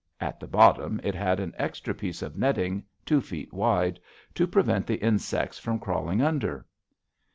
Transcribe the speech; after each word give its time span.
At 0.19 0.39
the 0.39 0.47
bottom 0.47 0.99
it 1.03 1.13
had 1.13 1.39
an 1.39 1.53
extra 1.59 1.93
piece 1.93 2.23
of 2.23 2.35
netting 2.35 2.85
two 3.05 3.21
feet 3.21 3.53
wide, 3.53 3.99
to 4.33 4.47
prevent 4.47 4.87
the 4.87 4.95
insects 4.95 5.59
from 5.59 5.77
crawling 5.77 6.23
under. 6.23 6.65